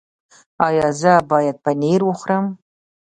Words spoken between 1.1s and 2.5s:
باید پنیر وخورم؟